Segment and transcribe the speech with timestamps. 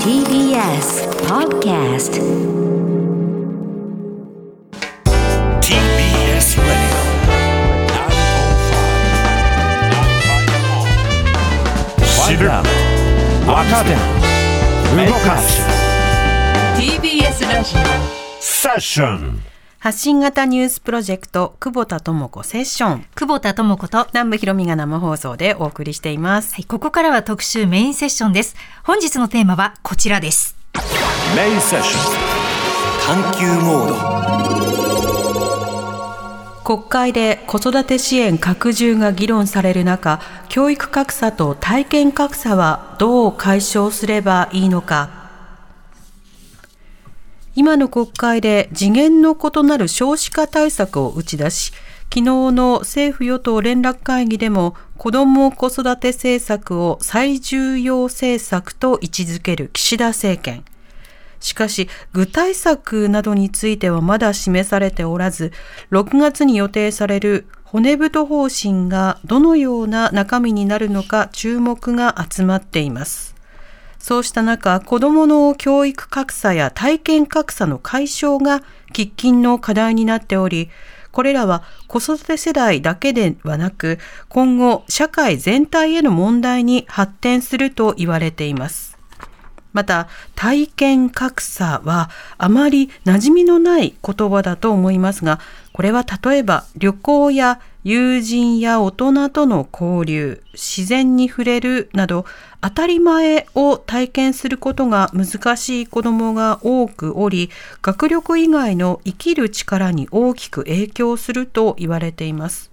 [0.00, 2.12] TBS Podcast
[5.60, 6.96] TBS Radio
[12.26, 12.48] 知る
[13.46, 13.90] 若手
[15.06, 15.60] 動かす
[16.78, 17.74] TBS ラジ
[18.40, 23.00] セッション発信型ニュースプロジェクト久保田智子セッション。
[23.00, 28.56] オ久保田智子と、は南部ひろみが生放送でお送りしています、い、ここからは特集メインセッションです。
[28.84, 30.56] 本日のテーマはこちらです。
[31.36, 33.22] メインセッション。
[33.22, 33.88] 探求モー
[34.22, 34.26] ド。
[36.64, 45.25] 国会で子育て支援拡充が議論される中教育格差と体験格差はどう解消すればいいのか
[47.56, 51.72] 今の国会で次元の異なる少子化対策を打ち出し
[52.04, 60.64] 昨日の政府与党連絡会議でも子ども子育て政策を最重要政策と位置づける岸田政権
[61.40, 65.52] しかし、具体策などについてはまだ示されておらず、
[65.92, 73.35] 6月に予定される骨太方針がどのような中身になるのか注目が集まっています。
[74.06, 80.70] そうした中、子どもの教育格差や体験格差の解消が喫緊の課題になっており、
[81.10, 83.98] これらは子育て世代だけではなく、
[84.28, 88.96] 今後社会全体への問題に発展すると言われています。
[89.72, 95.38] また体験格差はあまり馴染みのない言葉だと思いますが
[95.74, 102.24] これは例えば旅行や友人や大人との交流自然に触れるなど
[102.66, 107.48] 当たり前を体験することが難しい子どもが多くおり
[107.80, 112.72] 学力以外の生きる力に大きく影響すると言われています。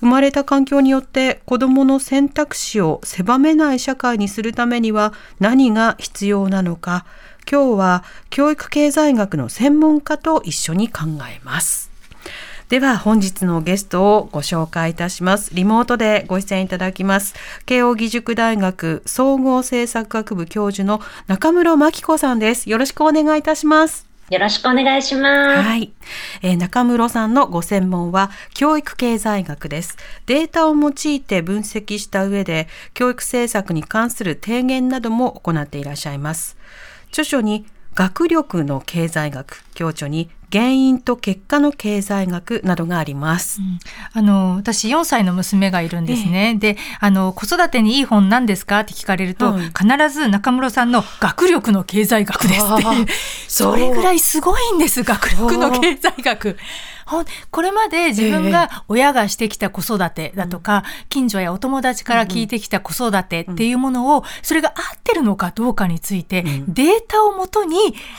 [0.00, 7.04] 生まれた環境によって子どもの選択肢を狭めない社会にするためには何が必要なのか
[7.46, 11.89] 今日は教育経済学の専門家と一緒に考えます。
[12.70, 15.52] では本日のゲストをご紹介いたします。
[15.52, 17.34] リモートでご出演いただきます。
[17.66, 22.70] 慶應義塾大学総合政策学部教授の中室真紀子さんです。
[22.70, 24.06] よろしくお願いいたします。
[24.30, 25.68] よろしくお願いします。
[25.68, 25.92] はい、
[26.42, 29.96] えー中室さんのご専門は教育経済学です。
[30.26, 36.56] データを用いて分析した上で教育政策に関する提言なども行っていらっしゃいます。
[37.08, 37.66] 著書に
[38.00, 43.60] 学力の経済学、教著に原因と結果の経済学などがあります。
[44.14, 46.54] あの、私4歳の娘がいるんですね。
[46.58, 48.80] で、あの、子育てにいい本なんですか？
[48.80, 52.86] って聞かれると、はい必ず中室さんの学力の経済学ですって。
[52.86, 53.06] あー。
[53.48, 56.56] それぐらいすごいんです、学力の経済学。
[57.10, 67.76] ほんこれまで自分が親がしてきた子育てだとか、近所やお友達から聞いてきた子育てっていうものを、それが合ってるのかどうかについて、データをもとに、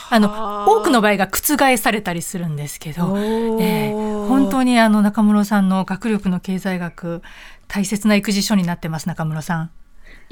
[0.09, 7.21] あの、多くの場合が覆されたりするんですけど、えー本当にあの中室さんの学力の経済学、
[7.67, 9.71] 大切な育児書になってます、中室さん。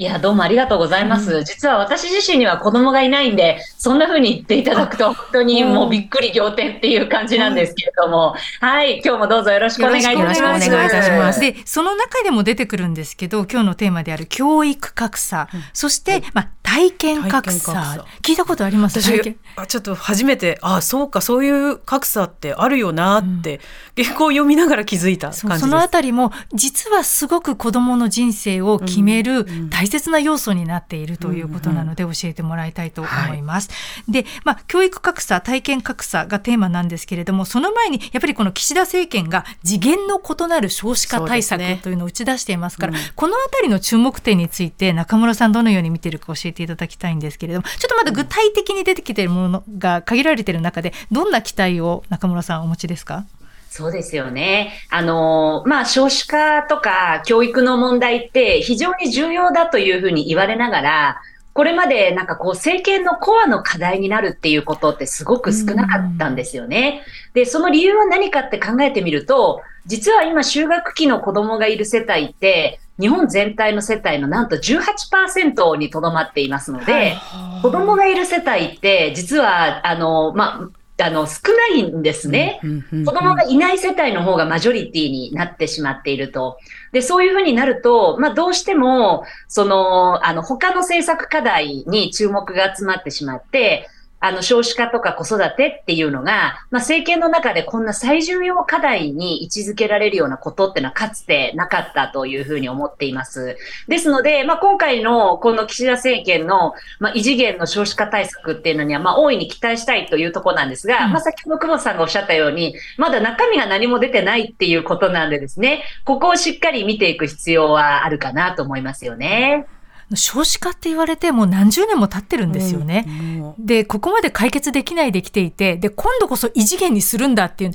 [0.00, 1.44] いや、どうもありがとうございます。
[1.44, 10.40] 実は私自身には子供がいないんで、そんな風に言っていただくと、本当にもうびっくり仰天っていう感じなんですけれども、はい、今日もどうぞよろしくお願いいたします。
[10.40, 11.40] よろしくお願いいたします。
[11.40, 18.06] で、その中でも出てくるんですけど、今日のテーマである教育格差、そして、まあ、体験格差。
[18.22, 19.02] 聞いたことあります？
[19.02, 23.60] 体私験あちょっと初めてあそうかそういう格差ってあるよなって、
[23.96, 25.60] 原稿を読みながら気づいた感じです。
[25.62, 33.68] そのあたりも実はすごく子どもの人生を決める大切な要素になっているということなので教えてもらいたいと思います。
[34.08, 53.24] で、まあ、教育格差体験格差がテーマなんですけれどもその前にやっぱりこの岸田政権が次元の異なる少子化対策というのを打ち出していますからこのあたりの注目点について中村さんどのように見ているか教えていただきたいんですけれどもちょっとまだ具体的に出てきているものが限られている中でどんな期待を中村さんお持ちですか？
[53.70, 54.72] そうですよね。
[54.90, 61.20] あの、まあ、少子化とか教育の問題って非常に重要だというふうに言われながら、
[61.52, 67.02] これまでなんかこう政権のコアの課題になるっていうことってすごく少なかったんですよね。
[67.32, 77.16] で、その理由は何かって考えてみると、実は今就学期の子供がいる世帯って、日本全体の世帯のなんと18%にとどまっていますので、
[77.62, 82.60] 子供がいる世帯って実は、あの、まあ、あの、少ないんですね。
[83.04, 86.58] 子供がいない世帯の方がマジョリティになってしまっていると。
[86.92, 93.88] で、そういうふうになると、まあ、どうしても、その、あの、他の政策課題に注目が集まってしまって、
[94.20, 103.56] あの、少子化とか子育てっていうのが、まあ、政権の中でこんな最重要課題に位置づけられるようなことっていうのはかつてなかったというふうに思っています。
[103.88, 119.66] ですので、まあ、今回のこの岸田政権の、まあ、異次元の少子化対策っていうのには、まあ、大いに期待したいというところなんですが、うん、まあ、先ほど久保さんがおっしゃったように、まだ中身が何も出てないっていうことなんでですね、ここをしっかり見ていく必要はあるかなと思いますよね。
[120.14, 123.04] 少子化って言われてもう何十年も経ってるんですよね。
[123.06, 127.72] うん、で、ここまで解決できないできていて、で、今度こそ異次元にするんだっていう、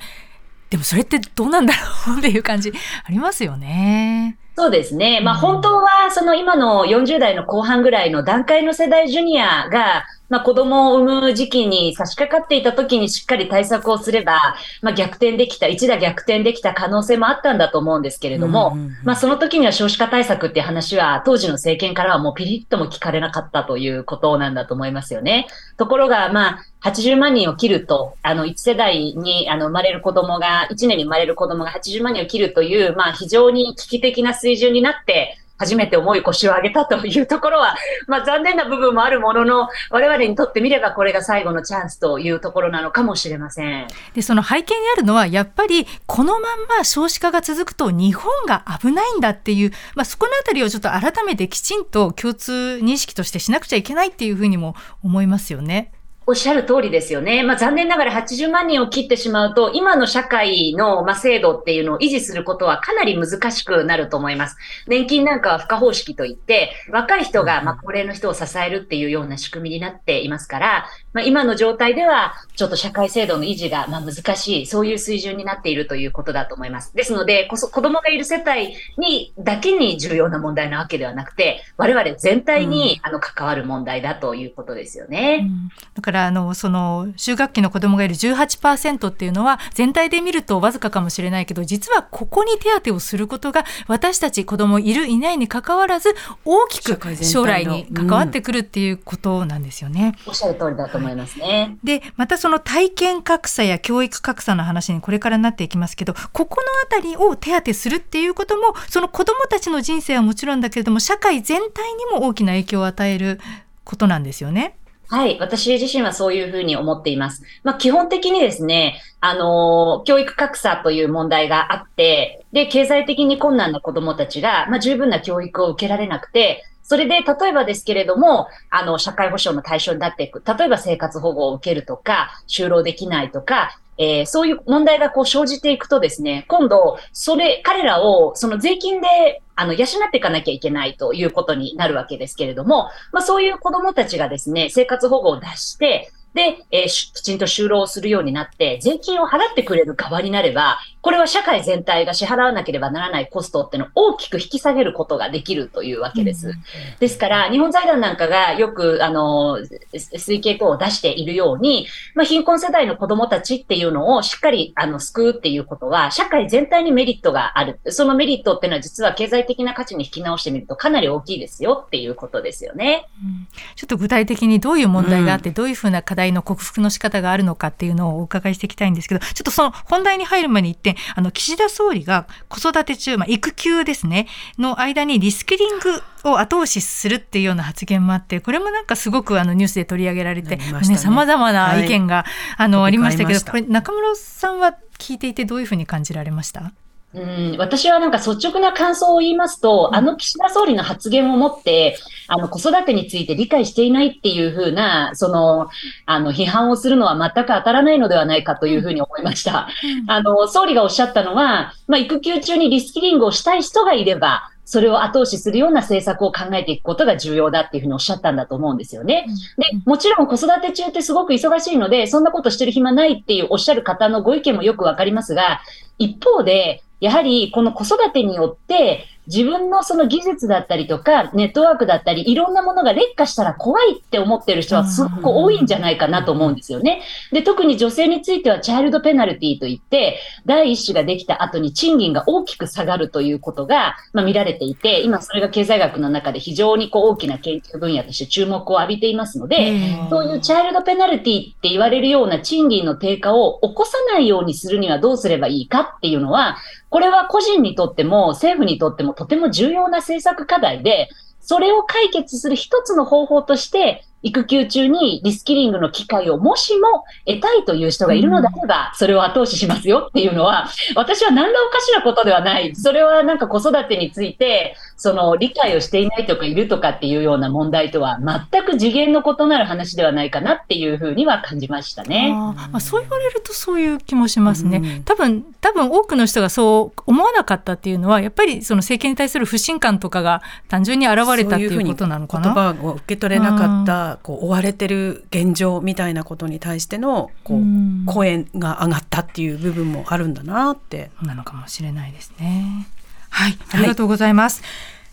[0.69, 1.73] でもそれってどうなんだ
[2.07, 2.73] ろうっていう感じ
[3.05, 4.37] ありますよね。
[4.57, 5.21] そうですね。
[5.21, 25.47] まあ本当はその今の40代の後半ぐらいの段階の世代ジュニアがまあ、子供を産む時期に差し掛かっていた時にしっかり対策をすれば、まあ、逆転できた、一打逆転できた可能性もあったんだと思うんですけれども、まあ、その時には少子化対策っていう話は、当時の政権からはもうピリッとも聞かれなかったということなんだと思いますよね。
[25.77, 37.75] ところが、まあ、80万人を切ると、あの、1世代にあの生まれる子供が、1年に生まれる子供が80万人を切るという、まあ、非常に危機的な水準になって、初めて重い腰を上げたというところは、
[38.07, 43.87] まあ残念な部分もあるものの、我々にとってみればこれが最後のチャンスというところなのかもしれません。
[44.13, 46.43] で、その背景にあるのは、やっぱりこのまん
[46.77, 55.91] ま少子化が続くと日本が危ないんだっていう、まあそこのあたりをちょっと改めてきちんと共通認識としてしなくちゃいけないっていうふうにも思いますよね。
[56.27, 57.43] おっしゃる通りですよね。
[57.43, 64.57] まあ、残念ながら80万人を切ってしまうと、今の社会の、まあ、制度っていうのを維持することはかなり難しくなると思います。
[64.87, 76.95] 年金なんかは付加方式といって、若い人が、まあ、高齢の人を支えるっていうような仕組みになっていますから、まあ、今の状態では、ちょっと社会制度の維持が、まあ、難しい、そういう水準になっているということだと思います。
[76.95, 85.41] ですので、こそ子供がいる世帯にだけに重要な問題なわけではなくて、我々全体に、あの、関わる問題だということですよね。
[85.43, 96.15] うん、だからからあのその就学期の子どもがいる18%っていうのは全体で見るとわずかかもしれないけど実はここに手当てをすることが私たち子どもいるいないにかかわらず
[96.45, 100.15] 大きく将来に関わってくるっていうことなんですよね。
[100.25, 101.77] うん、おっしゃる通りだと思いますね。
[101.83, 113.39] でまたその体験格差や教育格差の話にこれからなっていきますけどここのあたりを手当てするっていうこともその子どもたちの人生はもちろんだけれども社会全体にも大きな影響を与える
[113.83, 114.77] ことなんですよね。
[115.07, 115.37] はい。
[115.39, 117.43] 私自身はそういうふうに思っています。
[117.63, 130.43] まあ、基本的にですね、あの、教育格差という問題があって、で、経済的に困難な子供たちが、まあ、十分な教育を受けられなくて、それで、例えばですけれども、あの、社会保障の対象になっていく。
[130.45, 156.53] 例えば生活保護を受けるとか、就労できないとか、えー、そういう問題がこう生じていくとですね、今度、それ、彼らをその税金であの、養っていかなきゃいけないということになるわけですけれども、まあそういう子供たちがですね、生活保護を出して、で、えー、きちんと就労するようになって、税金を払ってくれる側になれば、これは社会全体が支払わなければならないコストっていうのを大きく引き下げることができるというわけです。
[156.99, 159.59] ですから、日本財団なんかがよく、あの、
[159.93, 161.85] 推計等を出しているように、
[162.15, 167.79] まあ、貧困世代の子供たちっていうのをしっかり、あの、救うっていうことは、社会全体にメリットがある。
[167.89, 173.07] そのメリットっていうのは実は経済的な価値に引き直してみるとかなり大きいですよっていうことですよね。
[173.23, 184.27] うん、ちょっと具体的にどういう問題があって、うん、どういうふうな課題の克服の仕方があるのかっていうのをお伺いしていきたいんですけど、ちょっとその本題に入る前に一点、あの、岸田総理が子育て中、まあ、育休ですね、
[184.57, 190.59] の間にリスキリングを後押しするっていうような発言もあって、これもなんかすごくあのニュースで取り上げられて、
[190.97, 192.25] さまざ、まな意見が、はい、
[192.57, 196.71] あのありましたけど、これ中村さんは聞いていてどういうふうに感じられました？
[197.15, 205.69] うん、私はなんか率直な感想を言いますと、あの岸田総理の発言をもって、あの子育てについて理解していないっていうふうな、その、
[206.05, 209.69] あの批判をするのは全く当たらないのではないかというふうに思いました。
[210.07, 219.27] あの、総理がおっしゃったのは、まあ、育休中にリスキリングをしたい人がいれば、それを後押しするような政策を考えていくことが重要だっていうふうにおっしゃったんだと思うんですよね。
[219.57, 225.61] で、もちろん子育て中ってすごく忙しいので、そんなことしてる暇ないっていうおっしゃる方のご意見もよくわかりますが、
[225.99, 237.01] 一方で、やはりこの子育てによって自分のその技術だったりとか、ネットワークだったり、いろんなものが劣化したら怖いって思ってる人はすごく多いんじゃないかなと思うんですよね。
[237.31, 249.73] で、特に女性についてはチャイルドペナルティといって、第一子ができた後に賃金が大きく下がるということが、まあ、見られていて、今それが経済学の中で非常にこう大きな研究分野として注目を浴びていますので、
[250.09, 256.57] そういうチャイルドペナルティって言われるような賃金の低下を起こさないようにするにはどうすればいいかっていうのは、
[256.89, 272.75] これは個人にとっても政府にとってもとても重要な政策課題で、それを解決する一つの方法として、育休中にリスキリングの機会をもしも得たいという人がいるのであれば、それを後押ししますよっていうのは、私は何らおかしなことではない。
[272.75, 278.19] それはなんか子育てについて、その理解をしていないとかいるとかっていうような問題とは
[278.51, 282.33] 全く次元の異なる話ではないかなっていうふうには感じましたね。
[282.33, 292.45] あーまあ、そう言われるとそういう気もしますね、うん多分多分多くの人がそう思わなかったっていうのはやっぱりその政権に対する不信感とかが単純に現れたっていうことなのかな。
[292.45, 298.03] 言葉を受け取れなかった、こう追われてる現状みたいなことに対してのこう、うん。
[298.05, 301.11] 声が上がったっていう部分もあるんだなって。
[301.21, 302.87] なのかもしれないですね。
[303.29, 304.63] はい、ありがとうございます。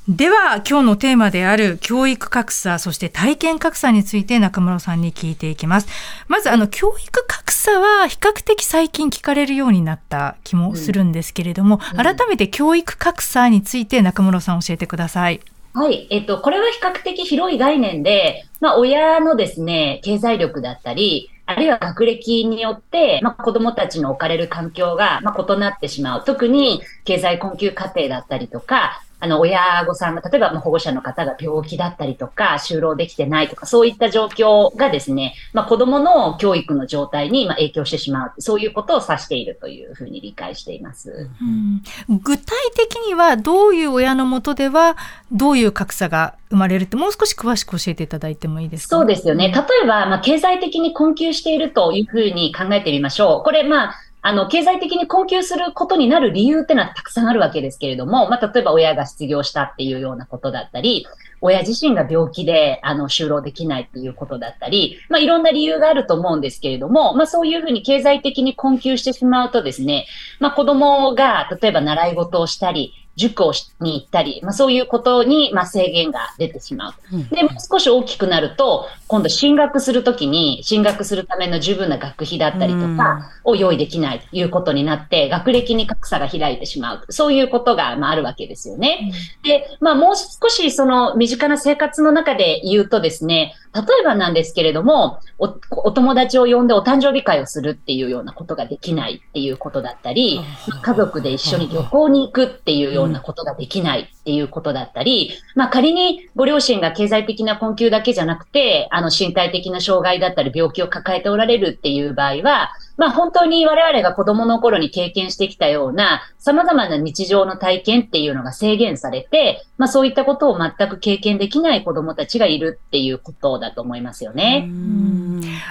[0.08, 5.86] では今日のテーマである教育格差そして体験格差について中村さんに聞いていきます。
[6.26, 15.40] まずあの教育格差は比較的最近聞かれるようになった気もするんですけれども、改めて教育格差について中村さん教えてください
[15.74, 16.06] はい。
[16.10, 26.24] えっと、これは比較的広い概念で、まあ、親のですね、経済力だったり、あるいは学歴によって、まあ、子供たちの置かれる環境が、まあ、異なってしまう。
[26.24, 38.32] 特に、経済困窮家庭だったりとか、あの、親御さんが、例えば、まあ保護者の方が病気だったりとか、就労できてないとか、そういった状況がですね、まあ、子供の教育の状態に、まあ、影響してしまう。
[38.38, 41.30] そういうことを指しているというふうに理解しています。
[41.40, 42.44] うん具体
[42.76, 44.96] 的にはどういう親のもとでは
[45.30, 48.96] どういう格差が生まれるってもう少し詳しく教えていただいてもいいですか？
[48.96, 49.48] そうですよね。
[49.48, 53.42] 例えば、まあ、経済的に困窮しているというふうに考えてみましょう。
[53.44, 61.06] これ、まあ、あの、経済的に困窮することになる理由ってのはたくさんあるわけですけれども、まあ、例えば親が失業したっていうようなことだったり、
[61.40, 70.06] 親自身が病気で、あの、就労できないっていうことだったり、まあ、いろんな理由があると思うんですけれども、まあ、そういうふうに経済的に困窮してしまうとですね、
[70.38, 76.94] まあ、子供が、例えば習い事をしたり、塾をしに行ったり、まあ、そういうことに、まあ、制限が出てしまう。
[77.34, 87.04] で、もう少し大きくなると、今度進学するときに、進学するための十分な学費だったりとかを用意できないということになって、学歴に格差が開いてしまう。
[87.10, 89.12] そういうことが、まあ、あるわけですよね。
[89.42, 124.70] で、まあ、もう少しその身近な生活の中で言うとですね、例えばなんですけれども、おお友達を呼んでお誕生日会をするっていうようなことができないっていうことだったり、まあ家族で一緒に旅行に行くっていうようなことができないっていうことだったり、まあ仮にご両親が経済的な困窮だけじゃなくて、あの身体的な障害だったり病気を抱えておられるっていう場合は、まあ本当に我々が子供の頃に経験してきたような様々な日常の体験っていうのが制限されて、まあそういったことを全く経験できない子供たちがいるっていうことだと思いますよね。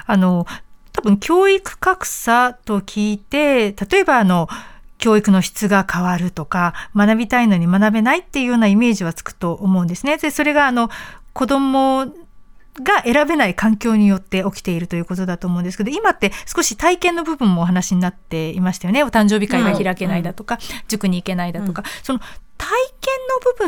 [0.05, 0.45] あの
[0.93, 4.49] 多分教育格差と聞いて例えばあの
[4.97, 10.17] 教育の質が変わるとか学びたいのに学べないっていうようなイメージはつくと思うんですね。
[10.17, 10.89] でそれがあの
[11.33, 12.05] 子供
[12.83, 22.19] が選べない環境によって起きているということだと思うんですけど今って少し体験の部分もお話になっていましたよねお誕生日会が開けないだとか、塾に行けないだとか、その
[22.57, 22.67] 体
[23.01, 23.13] 験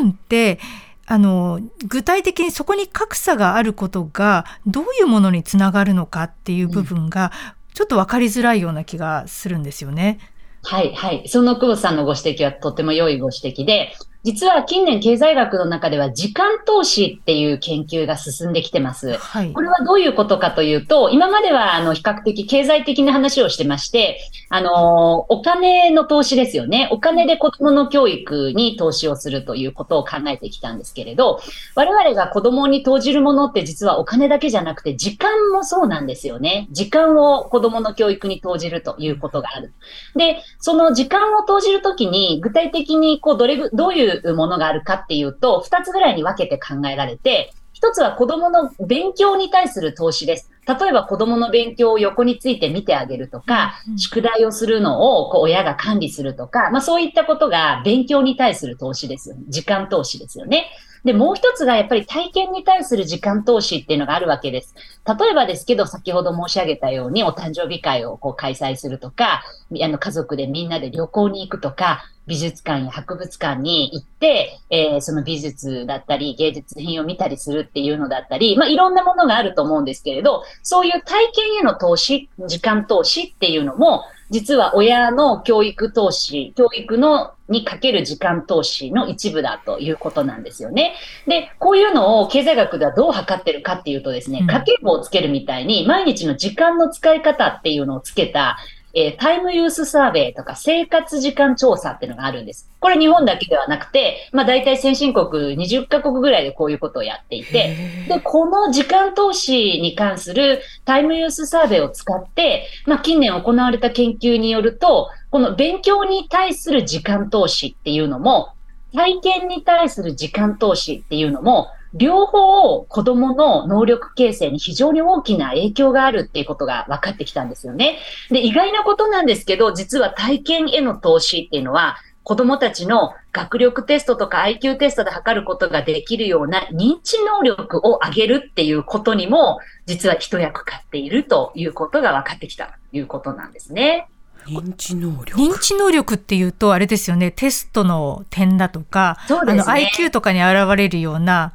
[0.00, 0.58] 部分って
[1.06, 7.30] あの具体的にそこに格差があることがどういうものにつながるのかっていう部分が
[7.74, 10.18] ちょっと分かりづらいような気がするんですよね。
[10.62, 11.28] はい、はい。
[11.28, 13.92] その久保さんのご指摘はとても良いご指摘で、
[14.24, 19.12] 実は近年経済学の中では時間投資っていう研究が進んできてます。
[19.18, 26.88] はいこれはどういうことかというと、今まではあの比較的経済的な話をしてまして、あの、お金の投資ですよね。
[26.90, 31.40] お金で子供の教育に投資をするということを考えてきたんですけれど、
[31.74, 36.66] 我々が子供に投じるものって実はお金だけじゃなくて時間もそうなんですよね。
[36.70, 39.74] 時間を子供の教育に投じるということがある。
[40.16, 50.50] で、その時間を投じるときに具体的にこうどれぐ、どういうものがあるかっていうと、二つぐらいに分けて考えられて、一つは子供の勉強に対する投資です。
[50.66, 59.42] 例えば子供の勉強を横について見てあげるとか、宿題をするのをこう親が管理するとか、まあそういったことが勉強に対する投資ですよね。
[59.48, 60.66] 時間投資ですよね。
[61.04, 64.74] で、もう一つがやっぱり体験に対する時間投資っていうのがあるわけです。
[65.06, 69.42] 例えばですけど、先ほど申し上げたようにお誕生日会をこう開催するとか、
[69.82, 90.94] あの家族でみんなで旅行に行くとか、美術館や博物館に行って、えーその美術だったり芸術品を見たりするっていうのだったり、まあいろんなものがあると思うんですけれど、そういう体験への投資、時間投資っていうのも、実は親の教育投資、教育のにかける時間投資の一部だということなんですよね。
[91.26, 98.56] で、こういうのを経済学ではどう測ってるかっていうとですね、うん家計簿をつけるみたいに毎日の時間の使い方っていうのをつけた
[98.94, 102.70] えータイムユースサーベイとか生活時間調査っていうのがあるんです。
[102.80, 107.76] これ日本だけではなくて、まあ大体先進国20カ国ぐらいでこういうことをやっていて、
[108.08, 118.50] で、この時間投資に関するタイムユースサーベイを使って、まあ近年行われた研究によると、この勉強に対する時間投資っていうのも、
[118.94, 127.98] 体験に対する時間投資っていうのも、両方子供の能力形成に非常に大きな影響があるっていうことが分かってきたんですよね。
[128.30, 144.08] で、意外なことなんですけど、実は体験への投資っていうのは、子供たちの学力テストとか IQ テストで測ることができるような認知能力を上げるっていうことにも、実は一役買っているということが分かってきたということなんですね。
[144.46, 145.38] 認知能力？
[145.38, 151.52] 認知能力っていうとあれですよねテストの点だとか、そうですねあの IQ とかに現れるような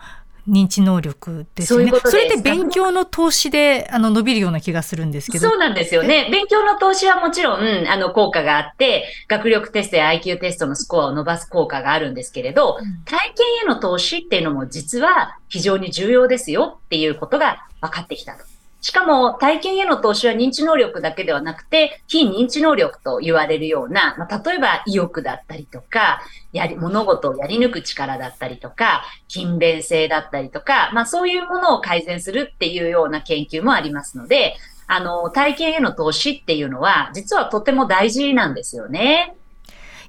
[0.50, 1.92] 認知能力ですよね。
[2.04, 5.50] それって勉強の投資であの伸びるような気がするんですけど。
[5.50, 6.30] そうなんですよね。
[6.32, 18.44] 勉強の投資はもちろん、あの、効果があって、学力テストや IQ テストのスコアを伸ばす効果があるんですけれど、体験への投資っていうのも実は非常に重要ですよっていうことが分かってきたと。
[18.82, 26.22] しかも体験への投資は認知能力だけではなくて、非認知能力と言われるような、まあ、例えば意欲だったりとか、
[26.54, 34.56] やり、物事をやり抜く力だったりとか、勤勉性だったりとか、まあそういうものを改善するっていうような研究もありますので、
[34.88, 39.36] あの、体験への投資っていうのは、実はとても大事なんですよね。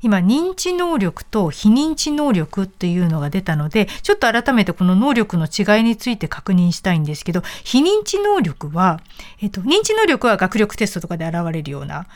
[0.03, 9.01] 今認知能力と非認知能力っていうのが出たのでちょっと改めてこの能力の違いについて確認したいんですけど非認知能力は、
[9.41, 12.07] えっと、認知能力は学力テストとかで現れるような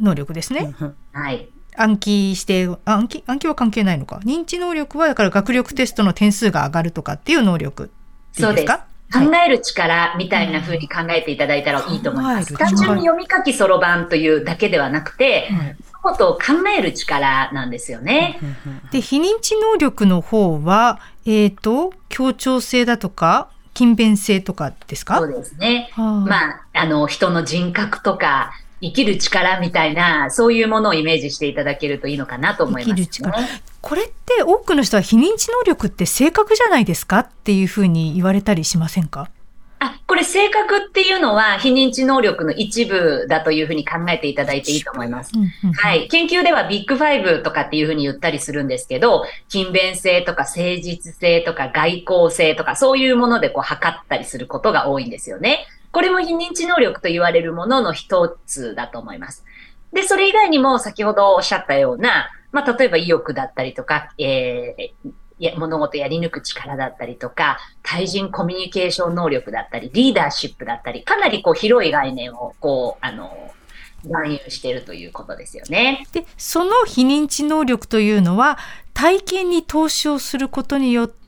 [0.00, 0.74] 能力ですね。
[1.12, 1.48] はい。
[1.74, 7.90] 暗記してあ暗記暗記は関係ないのか認知能力はだから学力テストの点数が上がるとかっていう能力
[8.36, 8.84] ですか？
[9.12, 12.54] 考える力みたいな風に考えていただいたらいいと思います。
[12.56, 16.40] 単純に読み書きそろばんというだけではなくて、はい物事を考
[16.76, 18.40] える力なんですよね。
[18.90, 25.18] で非認知能力の方はえっ、と協調性だとか勤勉性とかですか？
[25.18, 25.90] そうですね。
[25.92, 28.52] はあまあ、あの、人の人格とか、
[28.82, 32.94] 生きる力みたいな、そういうものをイメージしていただけるといいのかなと思います、ね。
[32.96, 33.48] 生きる力
[33.80, 39.30] これって多くの人は非認知能力って性格じゃないですかっていうふうに言われたりしませんか？
[39.80, 45.32] あ、これ性格っていうのは非認知能力の一部だというふうに考えていただいていいと思います。
[45.74, 46.06] はい。
[46.06, 55.66] 研究ではビッグファイブとかっていうふうに言ったりするんですけど、勤勉性とか誠実性とか外交性とかそういうものでこう測ったりすることが多いんですよね。
[55.92, 59.44] これも非認知能力と言われるものの一つだと思います。
[59.92, 73.50] で、それ以外にも先ほどおっしゃったような、まあ、例えば意欲だったりとか、えーや物事やり抜く力だったりとか、対人コミュニケーション能力だったり、リーダーシップだったり、かなりこう広い概念をこう、あの、
[74.04, 76.06] 含有しているということですよね。
[76.12, 78.58] でその非認知能力というのは
[78.94, 81.21] 体験に投資をすることによって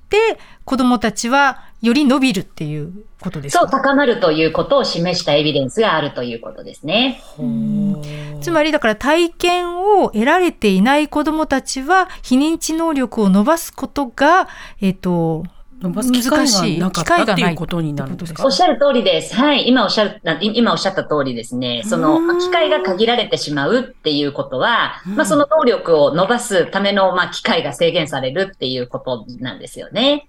[0.65, 7.23] 子どもたちはより伸びるっていうことですそう、か高まるということを示したエビデンスがあるということですね。
[8.41, 14.49] つまりだから体験を得られていない子どもたちは非認知能力を伸ばすことが、
[14.81, 15.45] えっと
[15.85, 18.43] 伸ばす機会がなかったっていうことになるんですか？
[18.45, 19.35] おっしゃる通りです。
[19.35, 19.69] はい。
[19.69, 21.83] 今おっしゃる、あ今おっしゃった通りですね。
[21.85, 30.27] その、まあ機会が限られてしまうっていうことは、まあその能力を伸ばすための、まあ機会が制限されるっていうことなんですよね。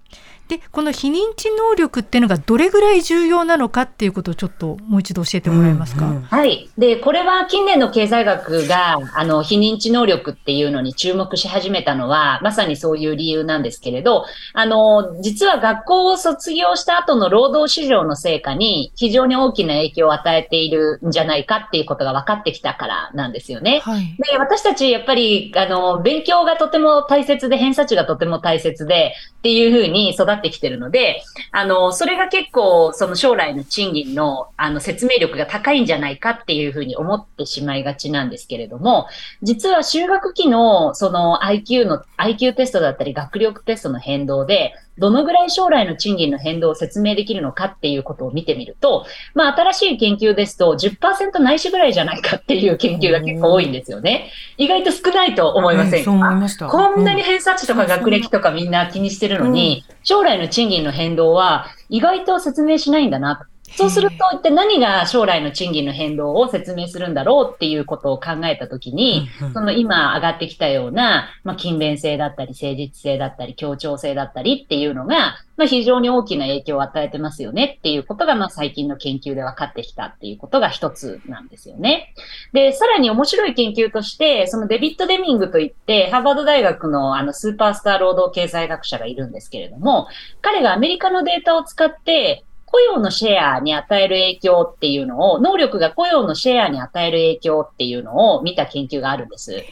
[0.48, 6.70] でこの非認知能力っていうのがどれぐらい重要なのかっていうことをちょっともう一度教えてもらえますか、うんうんはい。
[6.76, 23.80] で、これは近年の経済学が、あの、非認知能力っていうのに注目し始めたのは、まさにそういう理由なんですけれど、あの、実は学校を卒業した後の労働市場の成果に非常に大きな影響を与えているんじゃないかっていうことが分かってきたからなんですよね。
[23.84, 39.06] はいで、私たち、やっぱり、あの、勉強がとても大切で、偏差値がとても大切で、っていうふうに育ってきてるので、あの、それが結構、その将来の賃金の、あの、説明力が高いんじゃないかっていうふうに思ってしまいがちなんですけれども、
[39.42, 54.30] 実は就学期の、その IQ の、IQ テストだったり、学力テストの変動で、どのぐらい将来の賃金の変動を説明できるのかっていうことを見てみると、まあ、新しい研究ですと10%ないしぐらいじゃないかっていう研究が結構多いんですよね。
[54.56, 56.68] 意外と少ないと思いませんか、そう思いました。
[56.68, 82.14] こんなに偏差値とか学歴とかみんな気にしてるのに、将来の賃金の変動は意外と説明しないんだなそうすると、一体何が将来の賃金の変動を説明するんだろうっていうことを考えたときに、その今上がってきたような、まあ、勤勉性だったり、誠実性だったり、協調性だったりっていうのが、まあ、非常に大きな影響を与えてますよねっていうことが、まあ、最近の研究で分かってきたっていうことが一つなんですよね。
[82.52, 90.08] で、さらに面白い研究として、そのデビッド・デミングといって、ハーバード大学のあのスーパースター労働経済学者がいるんですけれども、
[90.40, 99.52] 彼がアメリカのデータを使って、雇用のシェアに与える影響っていうのを、能力が雇用のシェアに与える影響っていうのを見た研究があるんです。
[99.52, 99.66] で、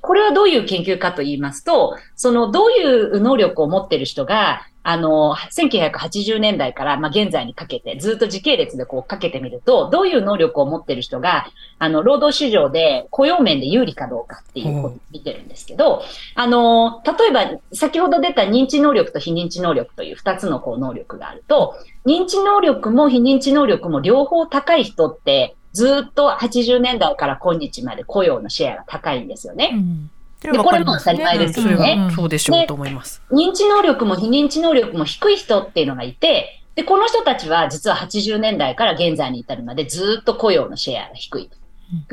[0.00, 11.46] これはどういう研究かと言いますと、そのどういう能力を持っている人が、あの、1980年代から、まあ、現在にかけて、ずっと時系列でこうかけてみると、どういう能力を持っている人が、
[11.78, 16.02] あの、労働市場で雇用面で有利かどうかっていうことを見てるんですけど、
[16.34, 21.74] あの、例えば、先ほど出た認知能力と非認知能力という二つのこう能力があると、
[22.06, 29.72] 認知能力も非認知能力も両方高い人って、ずっと80年代から今日まで雇用のシェアが高いんですよね。
[29.74, 31.96] うんでこれも当たり前ですよね。
[31.98, 33.22] うんそうでしょうと思います。
[33.30, 41.50] 認知能力も非認知能力も低い人っていうのがいて、で、この人たちは実は80年代から現在に至るまでずっと雇用のシェアが低い。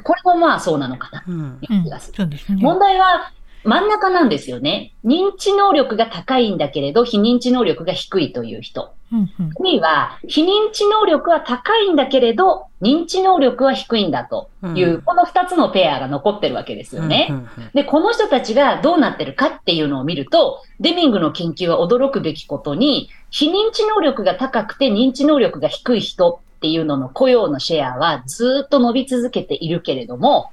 [0.04, 2.28] これもまあそうなのかなとうんいう気がする。
[2.58, 3.32] 問題は
[3.66, 4.94] 真ん中なんですよね。
[5.04, 8.94] 認知能力が高いんだけれど、非認知能力が低いという人。
[9.12, 17.28] うんうんあるいは、非認知能力は高いんだけれど、認知能力は低いんだという、うんこの二つのペアが残ってるわけですよね。
[17.30, 30.52] うんうんで、この人たちがどうなってるかっていうのを見ると、デミングの研究は驚くべきことに、非認知能力が高くて認知能力が低い人っていうのの雇用のシェアはずっと伸び続けているけれども、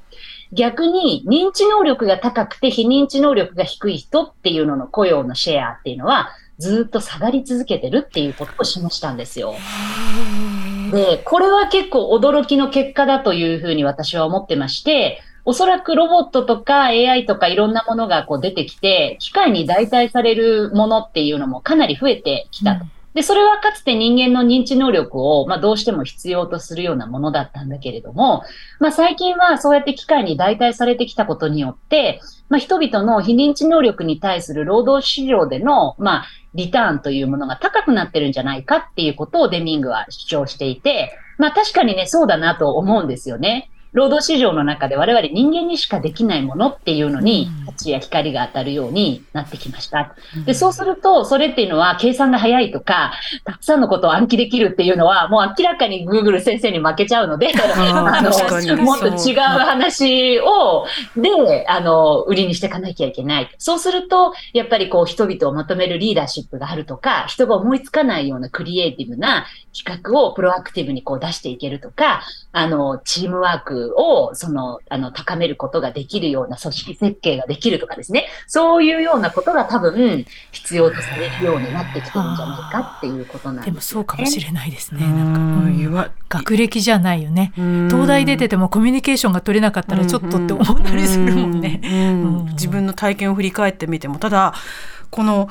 [0.52, 9.54] 逆に認知能力が高くて非認知能力が低い人っていうのの雇用のシェアっていうのはずっと下がり続けてるっていうことを示したんですよ。
[10.92, 22.84] で、これは結構驚きの結果だというふうに私は思ってまして、おそらくロボットとか AI とかいろんなものがこう出てきて、機械に代替されるものっていうのもかなり増えてきたと。
[23.14, 28.42] で、それはかつて人間の認知能力を、まあ、どうしても必要とするようなものだったんだけれども、
[28.81, 43.71] まあ、最近はそうやって機械に代替されてきたことによって、まあ、人々の非認知能力に対する労働市場での、まあ、リターンというものが高くなってるんじゃないかっていうことをデミングは主張していて、まあ、確かにね、そうだなと思うんですよね。
[43.92, 50.14] 労働市場の中で我々人間にしかできないものっていうのに、価値や光が当たるようになってきました。
[50.46, 53.12] で、そうすると、それっていうのは計算が早いとか、
[53.44, 63.50] たくさんのことを暗記できるっていうのは、もう明らかに Google 先生に負けちゃうので、あ のもっと違う話を、で、あの、売りにしていかなきゃいけない。
[63.59, 69.44] そうすると、やっぱりこう、人々をまとめるリーダーシップがあるとか、人が思いつかないようなクリエイティブな
[69.76, 78.26] 企画をプロアクティブにこう出していけるとか、あの、チームワークを、その、あの、高めることができるような組織設計ができるとかですね。
[78.46, 85.04] そういうようなことが多分、必要とされるようになってきてるんじゃないかっていうことなんです、でもそうかもしれないですね。
[85.04, 87.52] うんなんか、うん言わ学歴じゃないよね。
[87.58, 91.80] うん東大出ててもコミュニケーションが取れなかったらちょっとって思ったりするもんね。
[92.52, 94.54] 自分の体験を振り返ってみてもただ
[95.10, 95.48] この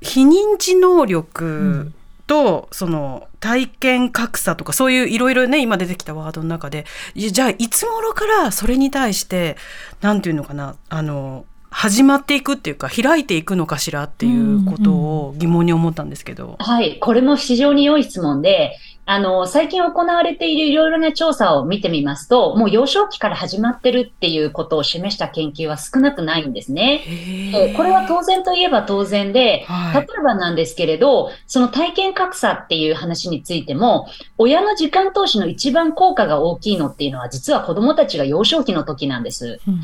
[0.00, 1.92] 非認知能力
[2.30, 6.84] と、その体験格差とかそういういろいろね今出てきたワードの中で
[7.16, 9.56] じゃあいつ頃からそれに対して
[10.00, 16.56] なんていうのかなあの始まっていくっていうか開いていくのかしらっていうことを疑問に思ったんですけど。
[16.58, 18.76] はい、これも非常に良い質問で、
[19.12, 27.02] あの、最近行われているいろいろな調査を見てみますと、もう幼少期から始まってるっていうことを示した研究は少なくないんですね。
[27.52, 34.06] えこれは当然といえば当然で、はい例えばなんですけれど、その体験格差っていう話についても、
[34.38, 39.58] 親の時間投資の一番効果が大きいのっていうのは、実は子供たちが幼少期の時なんです。
[39.66, 39.80] うん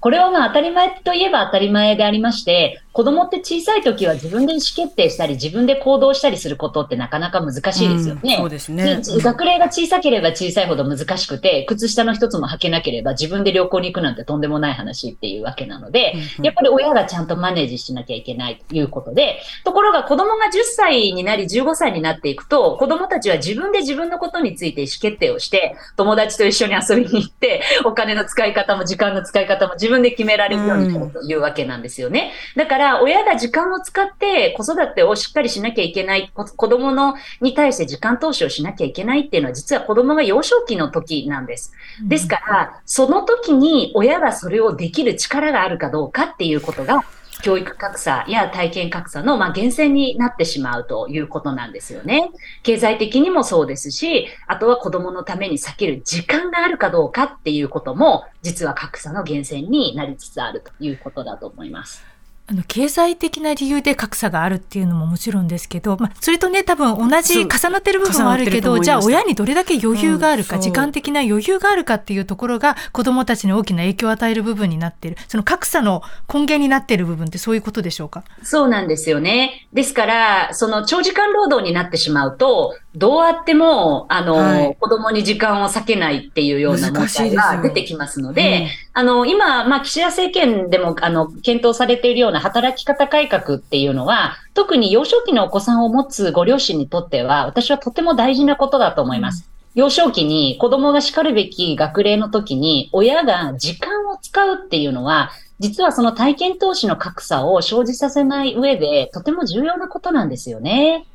[0.00, 8.34] これはまあ当たり前といえば当たり前でありまして、子供って小さい時は自分で意思決定したり、自分で行動したりすることってなかなか難しいですよね。
[8.34, 9.00] うんそうですね。
[9.00, 32.32] ち学齢が小さければ小さいほど難しくて、靴下の一つも履けなければ自分で旅行に行くなんてとんでもない話っていうわけなので、うんやっぱり親がちゃんとマネージしなきゃいけないということで、ところが子供が10歳になり15歳になっていくと、子供たちは自分で自分のことについて意思決定をして、友達と一緒に遊びに行って、お金の使い方も時間の使い方も自分で決められるようになるというわけなんですよね。
[32.56, 41.72] だから、親が時間を使って子育てをしっかりしなきゃいけない、こ子供のに対して時間投資をしなきゃいけないっていうのは、実は子供が幼少期の時なんです。
[42.02, 47.04] ですから、その時に親がそれをできる力があるかどうかっていうことが
[47.42, 52.30] 教育格差や体験格差の、まあ、源泉になってしまうということなんですよね。
[52.62, 62.17] 経済的にもそうですし、あとは子供のために避ける時間があるかどうかっていうことも、実は格差の源泉になりつつあるということだと思います。
[62.50, 75.18] あの経済的な理由で格差があるっていうのももちろんですけど、まあ、それとね多分同じ重なってる部分もあるけどじゃあ親にどれだけ余裕があるか、うん、時間的な余裕があるかっていうところが子どもたちに大きな影響を与える部分になっている。
[75.28, 78.24] その格差の根源になっている部分ってそういうことでしょうか？
[78.42, 79.68] そうなんですよね。
[79.74, 99.48] ですからその長時間労働になってしまうとどうあってもあの、はい、子供に時間を割けないっていうような問題が出てきますので、うん、あの今、まあ、岸田政権でもあの検討されているような働き方改革っていうのは、特に幼少期のお子さんを持つご両親にとっては、私はとても大事なことだと思います。
[99.74, 111.06] 幼少期に子供が叱るべき学齢の時に親が時間を使うっていうのは、実はその体験投資の格差を生じさせない上で、とても重要なことなんですよね。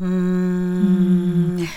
[0.00, 1.68] うーん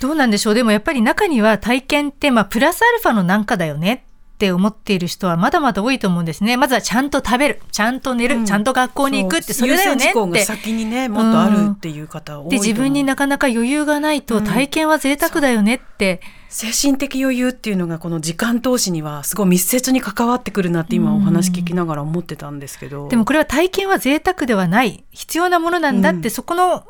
[0.00, 4.06] どうなんでしょうでもやっぱり中には体験って、まあ、プラスアルファのなんかだよね
[4.40, 6.56] って思っている人はまだまだ多いと思うんですね。
[6.56, 9.36] まずはちゃんと食べる、ちゃんと寝る、うん、ちゃんと学校に行く。
[9.36, 10.12] ってそれだよね。
[10.12, 10.44] って。
[10.46, 12.46] 先にねもっとあるっていう方多い、う。
[12.46, 16.22] ん、で自分になかなか余裕がないと体験は贅沢だよねって。
[16.48, 25.04] 精神的余裕っていうのがこの時間投資にはすごい密接に関わってくるなって今お話聞きながら思ってたんですけど、でもこれは体験は贅沢ではない。
[25.10, 26.84] 必要なものなんだって、そこの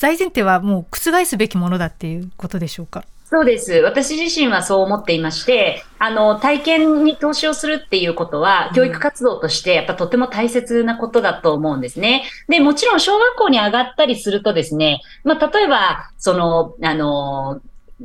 [0.00, 3.04] 大前提はもう覆すべきものだっていうことでしょうか？
[3.28, 3.72] そうです。
[3.80, 12.22] 私自身はそう思っていまして、あの、体験に投資をするっていうことは、教育活動としてやっぱとても大切なことだと思うんですね。
[12.48, 17.60] で、もちろん小学校に上がったりするとですね、まあ、例えば、その、あの、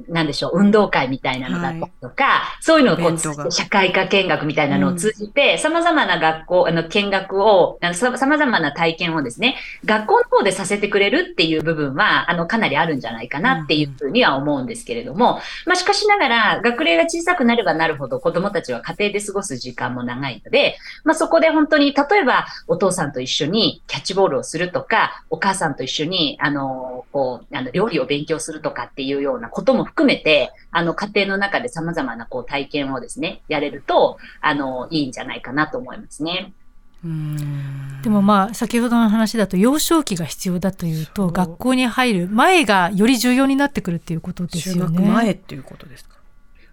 [0.08, 36.54] なんでしょう、運動会みたいなのだったりとか、はい、そういうのをこう社会科見学みたいなのを通じて、様々な学校、あの、見学を、あの様々な体験をですね、学校の方でさせてくれるっていう部分は、あの、かなりあるんじゃないかなっていうふうには思うんですけれども、まあ、しかしながら、学齢が小さくなればなるほど子供たちは家庭で過ごす時間も長いので、まあ、そこで本当に、例えば、お父さんと一緒にキャッチボールをするとか、お母さんと一緒に、あの、こう、あの、料理を勉強するとかっていうようなこともも含めて、あの、家庭の中で様々なこう体験をですね、やれると、あの、いいんじゃないかなと思いますね。
[38.04, 45.00] でもまあ先ほどの話だと幼少期が必要だというと学校に入る前がより重要になってくるっていうことですよね。
[45.10, 46.18] 前っていうことですか？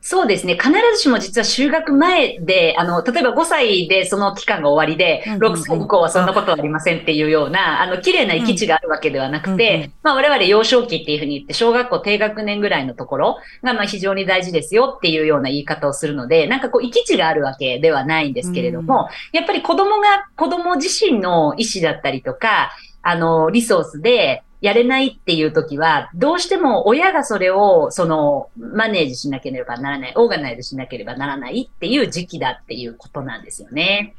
[0.00, 0.54] そうですね。
[0.54, 22.70] 必ずしも実は就学前で、あの、例えば5歳でその期間が終わりで、6歳以降はそんなことはありませんっていうような、あの、綺麗な行き地があるわけではなくて、まあ我々幼少期っていうふうに言って、小学校低学年ぐらいのところが、まあ非常に大事ですよっていうような言い方をするので、なんかこう、行き地があるわけではないんですけれども、やっぱり子供が、子供自身の意思だったりとか、
[23.02, 34.14] あの、リソースで、やれないっていう時は、どうしても親がそれを、その、マネージしなければならない、オーガナイズしなければならないっていう時期だっていうことなんですよね。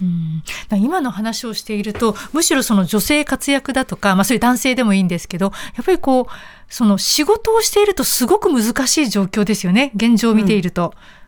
[0.00, 0.42] うん
[0.82, 6.26] 今の話をしているとむしろその女性活躍だとか、まあ、そういう男性でもいいんですけどやっぱりこう
[6.68, 10.94] その仕事をしているとすごく難しい状況ですよね現状を見ていると。
[10.96, 11.21] うん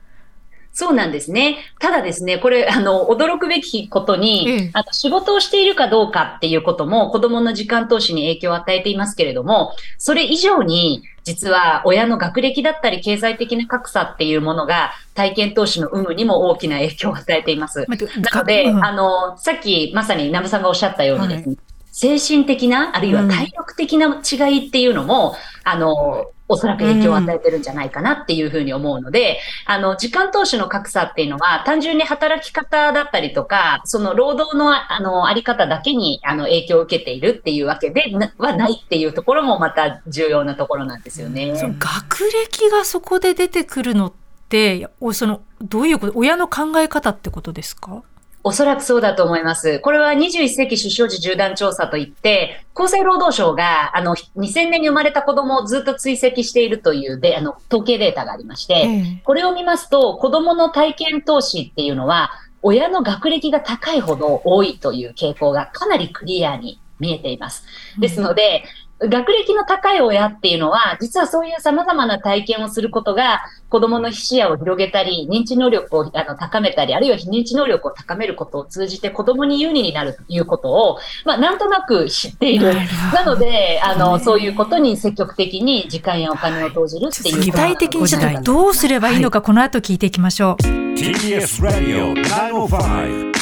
[0.74, 1.58] そうなんですね。
[1.78, 17.86] ただですね、これ、あの、驚くべきことに、うん、あの仕事をしているかどうかっていうことも子供の時間投資に影響を与えていますけれども、それ以上に、実は親の学歴だったり経済的な格差っていうものが体験投資の有無にも大きな影響を与えています。
[17.88, 29.38] なので、うん、あの、さっきまさにナムさんがおっしゃったようにですね、はい精神的な、あるいは体力的な違いっていうのも、うん、あの、おそらく影響を与えてるんじゃないかなっていうふうに思うので、
[29.68, 41.54] うん、あの、時間投資の格差っていうのは、単純に働き方だったりとか、その労働の、あの、あり方だけに、あの、影響を受けているっていうわけではないっていうところもまた重要なところなんですよね。
[41.56, 44.12] その学歴がそこで出てくるのっ
[44.48, 48.02] て、その、どういうこと、親の考え方ってことですか？
[48.46, 49.80] おそらくそうだと思います。
[49.80, 67.64] これは21世紀出生時縦断調査といって、厚生労働省が、あの、2000年に生まれた子供をずっと追跡しているというで、あの、統計データがありまして、これを見ますと、子供の体験投資っていうのは、親の学歴が高いほど多いという傾向がかなりクリアに見えています。
[67.98, 68.64] ですので、
[69.00, 82.72] 学歴の高い親っていうのは、実はそういう様々な体験をすることが、子供の視野を広げたり、認知能力をあの高めたり、あるいは非認知能力を高めることを通じて子供に有利になるということを、まあ、なんとなく知っている。
[83.12, 87.44] なので、あの、そういうことに積極的に時間やお金を投じるっていう。
[87.44, 90.56] 具体的にちょっとどうすればいいのか、この後聞いていきましょう。
[90.62, 93.34] TBS Radio 905-954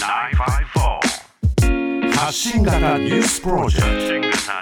[2.17, 4.53] 発信型ニュースプロジェクト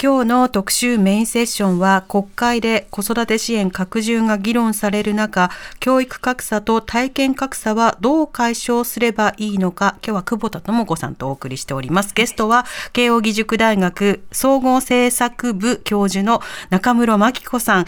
[0.00, 12.14] 今日の特集メインセッションは国会で子育て支援拡充が議論される中教育格差と体験格差はどう解消すればいいのか今日は久保田智子さんとお送りしております。
[12.14, 17.86] ゲストは慶應義塾大学総合政策部教授の中室真紀子さん。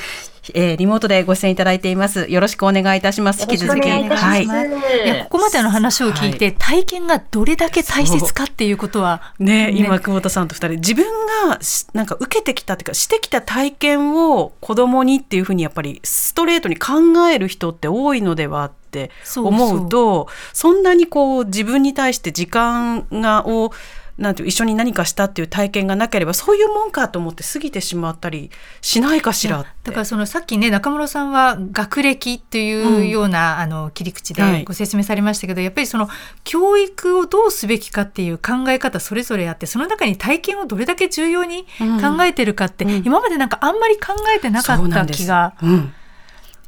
[0.55, 2.27] えー、リモートでご出演いただいています。
[2.29, 3.43] よろしくお願いいたします。
[3.43, 3.89] 引き続き。
[3.89, 4.45] はい。
[4.45, 9.35] いや、ここまでの話を聞いて、はい、体験がどれだけ大切かっていうことは。
[9.39, 11.05] ね、ね、今、久保田さんと二人、自分
[11.49, 11.59] が、
[11.93, 16.95] なんか受けてきたっていうか、してきた体験を子供にっていうふうに、やっぱりストレートに考
[17.29, 23.73] える人って多いのではって思うと、そんなにこう、自分に対して時間が、を、
[24.21, 28.51] なんていう一緒に何かしたっていう体験がなければそういうもんかと思って過ぎてしまったり
[28.83, 36.09] しないかしらだからそのさっきね中村さんは学歴というような、うん、あの切り口でご説明されましたけど、はい、やっぱりその
[36.45, 45.55] 教育をどうすべきかっていう考え方それぞれあってその中に体験をどれだけ重要に考えてるかって、うん、今までなんかあんまり考えてなかった気が。
[45.63, 45.95] うん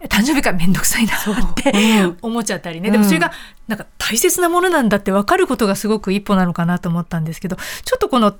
[0.08, 3.32] 誕生日会めんどくさいなって思っちゃったりね、でもそれが
[3.68, 8.34] なんか大切なものなんだって分かることがすごく一歩なのかなと思ったんですけどちょっとこの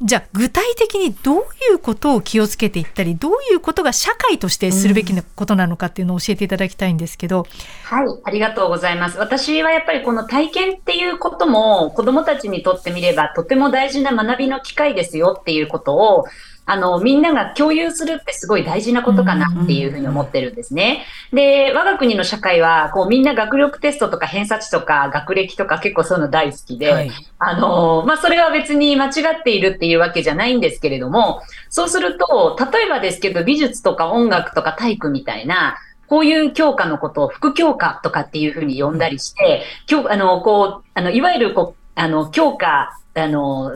[0.00, 7.46] じゃあ具体的にどういうことを気をつけていったりどういうことが社会としてするべきなことなのかっていうのを教えていただきたいんですけど、
[7.84, 9.18] はいありがとうございます。
[9.18, 16.24] 私はやっぱりこの体験っていうことも子どもたちにとってみればとても大事な学びの機会ですよっていうことを
[16.64, 21.04] あの、みんなが共有するってすごい大事なことかなっていうふうに思ってるんですね。
[21.32, 43.72] で、我が国の社会は、こう、みんな学力テストとか偏差値とか学歴とか結構そういうの大好きで、はい、あの、まあ、それは別に間違っているっていうわけじゃないんですけれども、そうすると、例えばですけど、美術とか音楽とか体育みたいな、こういう教科のことを副教科とかっていうふうに呼んだりして、今日、あの、こう、あの、いわゆるこう、あの、教科、あの、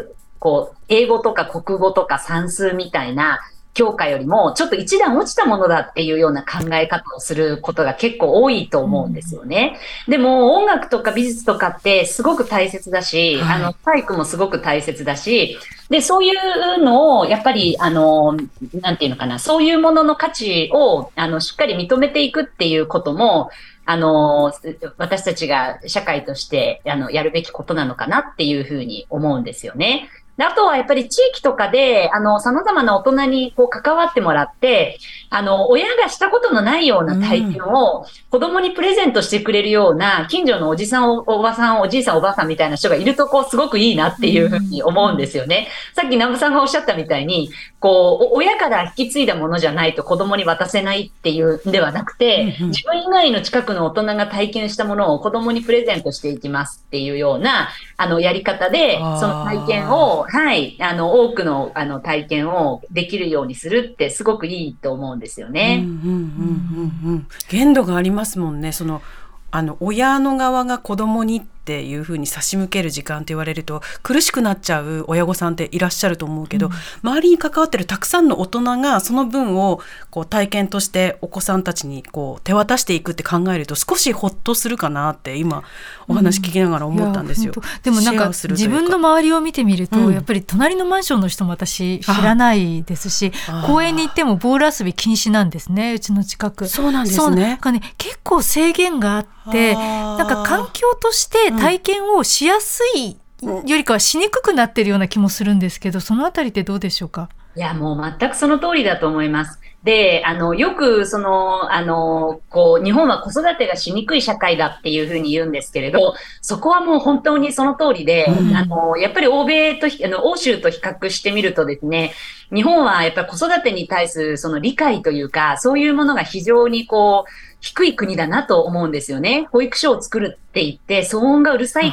[0.47, 3.41] こう、英語とか国語とか算数みたいな
[3.75, 9.77] 教科よりも、ちょっと一段落ちたものだっていうような考え方をすることが結構多いと思うんですよね。
[10.07, 15.59] うん、でも、音楽とか美術とかってすごく大切だし、はい、あの、体育もすごく大切だし、
[15.91, 18.37] で、そういうのを、やっぱり、あの、
[18.81, 23.51] なんていうのかな、そういうものの価値を、あの、しっかり認めていくっていうことも、
[23.85, 24.53] あの、
[24.99, 30.09] 私たちが社会として、あの、やるべきことなのかなっていうふうに思うんですよね。
[30.39, 34.99] あとはやっぱり地域とかで、あの、様々な大人にこう関わってもらって、
[35.31, 45.69] あの、親がしたことのないような体験を子供にプレゼントしてくれるような、近所のおじさんお、おばさん、おじいさん、おばあさんみたいな人がいると、こう、すごくいいなっていうふうに思うんですよね。
[45.95, 65.85] さっき南部さんがおっしゃったみたいに、こう、親から引き継いだものじゃないと子供に渡せないっていうんではなくて、自分以外の近くの大人が体験したものを子供にプレゼントしていきますっていうような、あの、やり方で、その体験を、はい、あの、多くの、あの、体験をできるようにするってすごくいいと思うんですよね。
[65.85, 67.27] うんうんうんうん。
[67.49, 68.73] 限度がありますもんね。
[68.73, 69.03] その、
[69.51, 85.65] あの、親の側が子供にっていうふうに差し向ける時間って言われると苦しくなっちゃう親御さんっていらっしゃると思うけど、うん、周りに関わってるたくさんの大人がその分をこう体験としてお子さんたちにこう手渡していくって考えると少しほっとするかなって今
[86.07, 87.53] お話聞きながら思ったんですよ。
[87.57, 93.33] うん、でもなんか自分の周りを見てみると、うん、やっぱり隣のマンションの人も私知らないですし
[93.67, 96.69] 公園に行ってもボール遊び禁止なんですねうちの近く。
[96.69, 97.59] そうなんですね。
[97.73, 107.29] ね結構制限があってなんか環境として体験をしやすいよりかはしにくくなってるような気もするんですけど、そのあたりってどうでしょうか？
[107.55, 109.61] いや、もう全くその通りだと思います。
[109.83, 122.13] で、あの、よく、その、あの、こう、日本は子育てがしにくい社会だっていうふうに言うんですけれど、そこはもう本当にその通りで、うん、あの、やっぱり欧米と、あの、欧州と比較してみるとですね、
[122.53, 127.31] 日本はやっぱり子育てに対するその理解というか、そういうものが非常にこう、
[127.67, 129.49] 低い国だなと思うんですよね。
[129.51, 131.93] 保育所を作るって言って、騒音がうるさいっ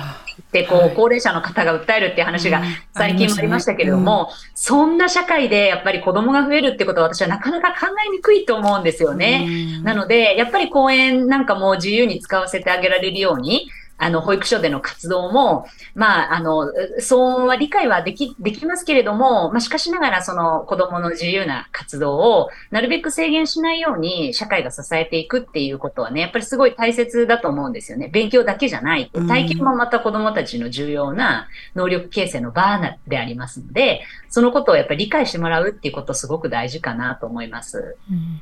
[0.51, 2.61] てこう、高齢者の方が訴えるっていう話が
[2.95, 9.81] 最近もありましたけれども、そんな社会でやっぱり子供が増えるってことは私はなかなか考えにくいと思うんですよね。
[9.81, 13.67] なので、やっぱり公園なんかも自由に使わせてあげられるように、
[14.03, 28.09] あの、保育所での活動も、まあ、あの、騒音は理解はでき、できますけれども、まあ、しかしながら、その子供の自由な活動を、なるべく制限しないように、社会が支えていくっていうことはね、やっぱりすごい大切だと思うんですよね。
[28.09, 29.09] 勉強だけじゃない。
[29.27, 37.95] 体験もまた子供たちの重要な能力形成の場でありますので、そのことをやっぱり理解してもらうっていうことすごく大事かなと思います。
[38.11, 38.41] うん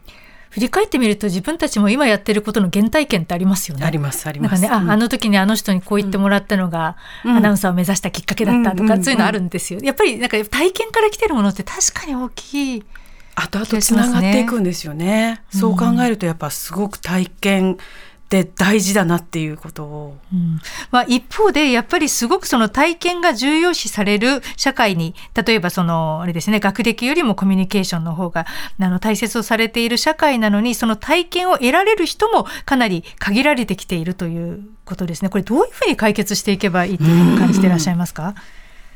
[0.51, 3.85] 振り返ってみると自分たちも今やってることの原体験ってありますよね。
[3.85, 4.61] ありますあります。
[4.61, 9.79] なんかね、あ、うんあの時にあの人にこう言ってもらったのが、うんアナウンサーを目指したきっかけだったとか、そういうのあるんですよ。
[9.81, 12.83] やっぱりなんか体験から来てるものって確かに大きい。
[13.35, 15.41] 後々つながっていくんですよね。
[15.49, 17.77] そう考えるとやっぱすごく体験
[18.39, 20.17] って大事だなっていうことを。
[20.33, 25.13] うんまあ、一方でやっぱりすごくその体験が重要視される社会に
[25.45, 28.45] 例えばそのあれですね学歴よりもコミュニケーションの方が
[28.79, 38.35] あの大切とされている社会なのにその体験を得られる人もかなり限られてきているということですねこれどういうふうに解決していけばいいというふうに感じていらっしゃいますか、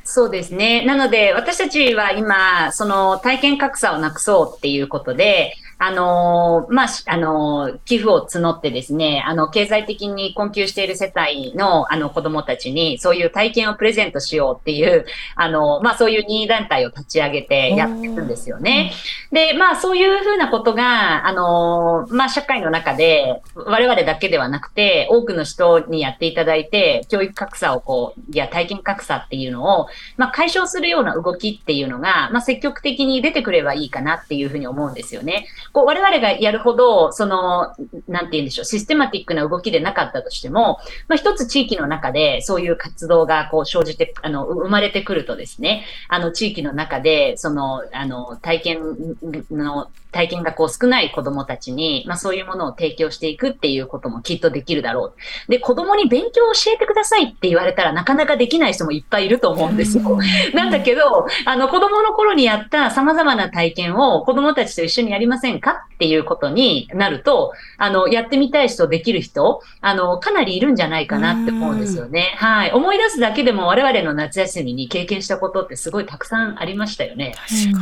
[0.05, 0.85] そうですね。
[0.85, 15.05] なので、私たちは今、その体験格差をなくそうっていうことで、あのーまあ、しあのー寄付を募ってですね、あの、経済的に困窮している世帯の、あの、子供たちに、そういう体験をプレゼントしようっていう、
[15.35, 18.93] あの、まあ、そういう任意団体を立ち上げてやっていくんですよね。
[19.31, 35.45] で、まあ、そういうふうなことが、あのーまあ、社会の中で、我々だけではなくて、多くの人にやっていただいて、教育格差をこう、いや、体験格差っていうのを、まあ、解消するような動きっていうのが、まあ、積極的に出てくればいいかなっていうふうに思うんですよね。
[35.75, 37.75] こう我々がやるほど、その、
[38.07, 49.17] なんて言うんでしょう、システマティックな動きでなかったとしても、まあ、一つ地域の中でそういう活動がこう生じて、あの、生まれてくるとですね、あの、地域の中で、その、あの、体験
[49.51, 55.13] の、体験がこう少ない子供たちに、まあそういうものを提供していくっていうこともきっとできるだろ
[55.47, 55.51] う。
[55.51, 60.19] で、子供に勉強を教えてくださいって言われたらなかなかできない人もいっぱいいると思うんですよ。
[60.53, 72.35] なんだけど、あの子供の頃にやった様々な体験を子供たちと一緒にやりませんかっていうことになると、あの、やってみたい人、できる人、あの、かなりいるんじゃないかなって思うんですよね。
[72.37, 72.71] はい。
[72.71, 77.33] 思い出すだけでも我々の夏休みに経験したことってすごいたくさんありましたよね。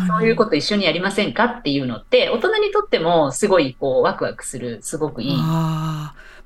[0.09, 5.35] そういうこと一緒にやりませんかっていうのって、大人にとってもすごいこうワクワクする、すごくいい。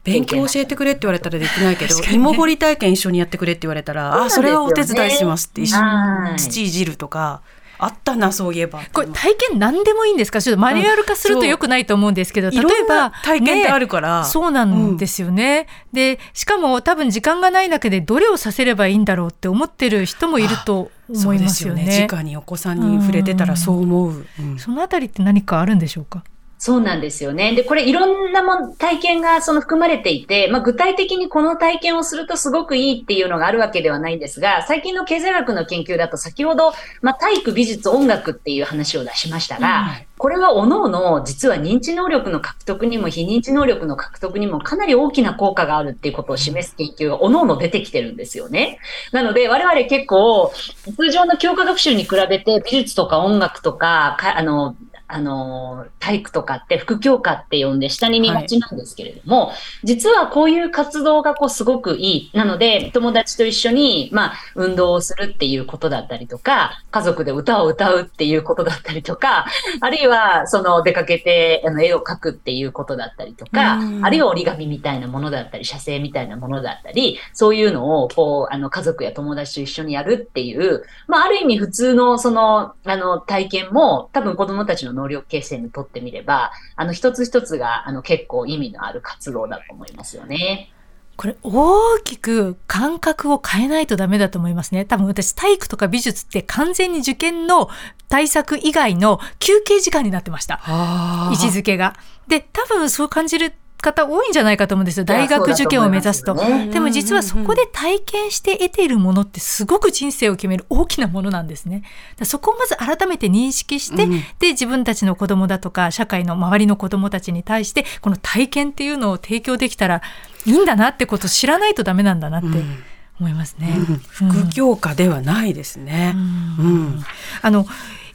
[0.04, 6.34] 勉強教えてくれって言われたらできないけど、芋掘り体験一緒にやってくれって言われたら、ああ、それはお手伝いしますって一緒はい。
[6.34, 7.42] に土いじるとか、
[7.80, 8.82] あったな、そういえば。
[8.92, 10.42] これ体験何でもいいんですか？
[10.42, 15.68] ちょっとマニュアル化すると良くないと思うんですけど、例えいろんなば体験ってあるから、そうなんですよね。
[15.94, 21.84] で、しかも多分時間がないだけでどれをさせればいいんだろうって思ってる人もいると思いますよね。
[21.84, 22.08] よね。
[22.10, 24.26] 直にお子さんに触れてたらそう思う。
[24.40, 26.24] うんそのあたりって何かあるんでしょうか？
[26.60, 27.54] そうなんですよね。
[27.54, 48.80] で、これいろんなもん体験がその含まれていて、まあ、具体的にこの体験をするとすごくいいっていうのがあるわけではないんですが、最近の経済学の研究だと先ほど、まあ、体育、美術、音楽っていう話を出しましたが、これは各々実は認知能力の獲得にも非認知能力の獲得にもかなり大きな効果があるっていうことを示す研究が各々出てきてるんですよね。
[49.12, 50.52] なので我々結構
[50.98, 54.76] 通常の教科学習に比べて美術とか音楽とか、かあの、
[55.08, 59.52] あの、体育とかって副教科って呼んで下に見がちなんですけれども、
[59.84, 62.38] 実はこういう活動がこうすごくいい。
[62.38, 69.46] なので、友達と一緒に、まあ、運動をするっていうことだったりとか、家族で歌を歌うっていうことだったりとか、
[69.80, 90.72] あるいは、その出かけてあの絵を描くっていうことだったりとか、うんあるいは折り紙みたいなものだったり、写生みたいなものだったり、そういうのを、こう、あの、家族や友達と一緒にやるっていう、まあ、ある意味普通の、その、あの、体験も、多分子供たちの能力形成にとってみれば、あの、一つ一つが、あの、結構意味のある活動だと思いますよね。
[91.18, 94.86] これ大きく感覚を変えないとダメだと思いますね。
[94.86, 97.70] 多分私体育とか美術って完全に受験の
[98.08, 100.62] 対策以外の休憩時間になってました。
[100.64, 101.96] あー位置づけが。
[102.28, 105.06] で、多分そう感じる方多いんじゃないかと思うんですよ。
[105.06, 106.34] 大学受験を目指すと。
[106.72, 111.84] でも実はそこで体験して得ているものってすごく人生を決める大きなものなんですね。
[112.24, 120.02] そこをまず改めて認識して、うんで、自分たちの子供だとか、社会の周りの子供たちに対して、この体験っていうのを提供できたら
[120.46, 122.84] いいんだなってことを知らないとダメなんだなってうん
[123.20, 123.76] 思いますね。
[123.76, 126.14] うん副教科ではないですね。
[126.16, 127.04] うん
[127.42, 127.66] あの、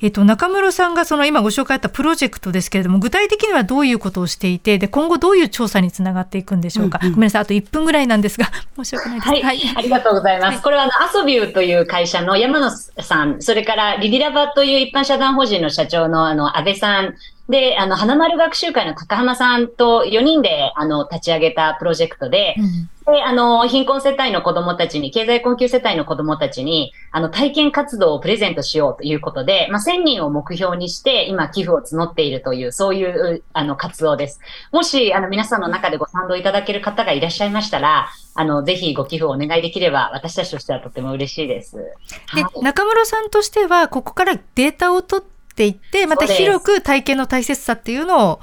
[0.03, 6.98] えっと、中室さんがその今ご紹介あったプロジェクトですけれども、具体的にはどういうことをしていて、で、今後どういう調査につながっていくんでしょうか。
[7.00, 7.12] うんうん。
[7.14, 8.46] ごめんなさい、あと1分ぐらいなんですが、
[8.76, 9.46] 申し訳ないです。
[9.46, 10.61] はい、ありがとうございます。
[10.61, 17.14] これはあの、アソビューという会社の山野さん、それからリリラバという一般社団法人の社長のあの、安倍さん、
[17.48, 34.40] で、あの、花丸学習会の高浜さんと4人で、あの、立ち上げたプロジェクトで、うんで、あの、貧困世帯の子供たちに、経済困窮世帯の子供たちに、あの、体験活動をプレゼントしようということで、まあ、1000人を目標にして、今、寄付を募っているという、そういう、あの、活動です。
[34.70, 41.76] もし、あの、皆さんの中でご賛同いただける方がいらっしゃいましたら、あの、ぜひご寄付をお願いできれば、私たちとしてはとても嬉しいです。
[41.76, 41.82] で
[42.26, 48.40] はい、中室さんとしては、ここからデータを取っていって、また広く体験の大切さっていうのを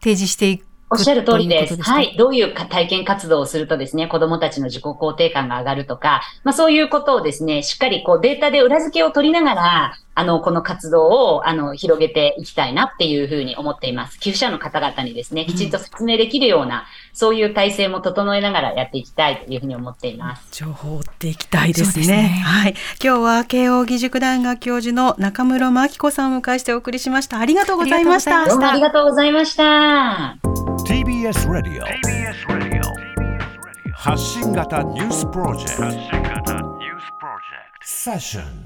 [0.00, 1.70] 提示していくおっしゃる通りです。
[1.70, 14.18] といではい、どういうか体験活動をするとですね、子供たちの自己肯定感が上がるとか、まあそういうことをですね、しっかりこうデータで裏付けを取りながら、あの、この活動を、あの、広げていきたいなっていうふうに思っています。
[14.20, 20.48] 寄付者の方々にですね、きちんと説明できるような、そういう体制も整えながらやっていきたいというふうに思っています。
[20.52, 22.04] 情報を追っていきたいですね。
[22.04, 22.74] すねはい。
[23.02, 27.38] 今日は慶應義塾大学教授の中室真紀子さんを迎えしてお送りしました。
[27.38, 28.42] ありがとうございました。
[28.42, 28.50] あり
[28.80, 30.84] がとうございましたどうもありがとうございました。
[30.84, 33.14] TBS ラディオ TBS Radio
[33.94, 38.63] 発信型ニュースプロジェクト発信型ニュースプロジェクトセッション